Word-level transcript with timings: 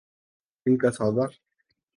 ان 0.65 0.77
کا 0.77 0.89
سودا؟ 0.91 1.25